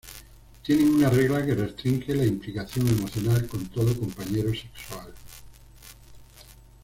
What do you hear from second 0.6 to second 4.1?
Tienen una regla que restringe la implicación emocional con todo